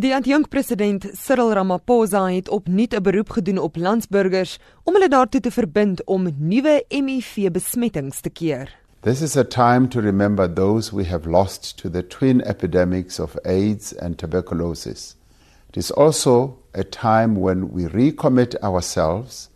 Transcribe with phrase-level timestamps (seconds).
[0.00, 5.50] Die adjunkpresident Cyril Ramaphosa het opnuut 'n beroep gedoen op landsburgers om hulle daartoe te
[5.50, 8.76] verbind om nuwe HIV-besmettings te keer.
[9.00, 13.36] This is a time to remember those we have lost to the twin epidemics of
[13.44, 15.16] AIDS and tuberculosis.
[15.68, 19.50] It is also a time when we recommit ourselves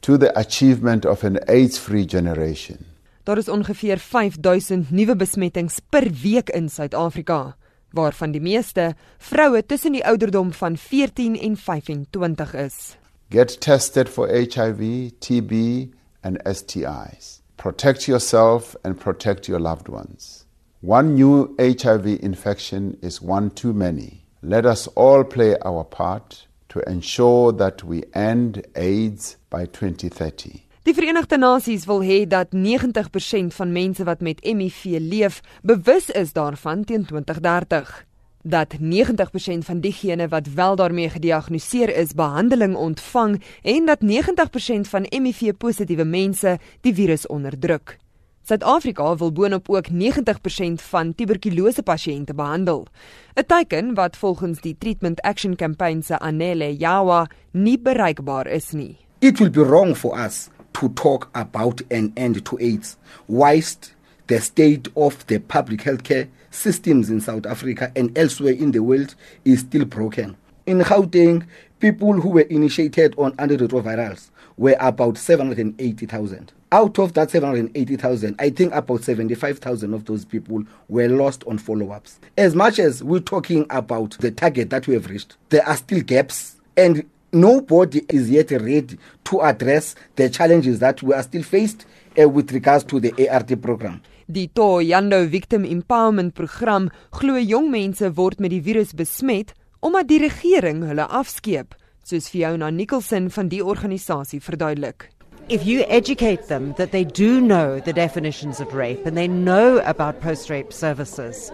[0.00, 2.78] to the achievement of an AIDS-free generation.
[3.22, 7.56] Daar is ongeveer 5000 nuwe besmettings per week in Suid-Afrika
[7.94, 12.96] waarvan die meeste vroue tussen die ouderdom van 14 en 25 is.
[13.30, 15.88] Get tested for HIV, TB
[16.22, 17.40] and STIs.
[17.56, 20.44] Protect yourself and protect your loved ones.
[20.80, 24.24] One new HIV infection is one too many.
[24.42, 30.66] Let us all play our part to ensure that we end AIDS by 2030.
[30.84, 36.32] Die Verenigde Nasies wil hê dat 90% van mense wat met HIV leef, bewus is
[36.36, 38.04] daarvan teen 2030.
[38.42, 45.06] Dat 90% van diegene wat wel daarmee gediagnoseer is, behandeling ontvang en dat 90% van
[45.08, 47.96] HIV-positiewe mense die virus onderdruk.
[48.42, 52.86] Suid-Afrika wil boonop ook 90% van tuberkulose pasiënte behandel.
[53.34, 58.96] 'n Teken wat volgens die Treatment Action Campaign se Anele Jawa nie bereikbaar is nie.
[59.18, 62.96] It will be wrong for us to talk about an end to AIDS,
[63.28, 63.94] whilst
[64.26, 69.14] the state of the public healthcare systems in South Africa and elsewhere in the world
[69.44, 70.36] is still broken.
[70.66, 71.46] In Gauteng,
[71.80, 76.52] people who were initiated on antiretrovirals were about 780,000.
[76.72, 81.90] Out of that 780,000, I think about 75,000 of those people were lost on follow
[81.90, 82.18] ups.
[82.36, 86.00] As much as we're talking about the target that we have reached, there are still
[86.00, 86.56] gaps.
[86.76, 91.86] And nobody is yet ready to address the challenges that we are still faced
[92.18, 94.00] uh, with regards to the ART program.
[94.26, 99.52] Die Toyando Victim Empowerment program glo jong mense word met die virus besmet
[99.84, 101.74] omdat die regering hulle afskeep,
[102.08, 105.10] soos Fiona Nicholson van die organisasie verduidelik.
[105.52, 109.82] If you educate them that they do know the definitions of rape and they know
[109.84, 111.52] about post rape services,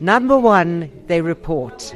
[0.00, 1.92] number one, they report.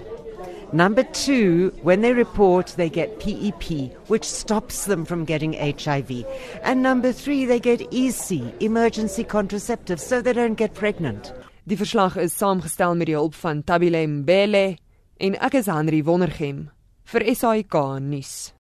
[0.72, 6.24] Number two, when they report, they get PEP, which stops them from getting HIV.
[6.62, 11.32] And number three, they get EC, emergency contraceptives, so they don't get pregnant.
[11.68, 14.78] Die verslag is saamgestel met die hulp van Tabile Mbele
[15.20, 16.64] en ek is Henry Wondergem
[17.12, 18.52] vir SAK nuus.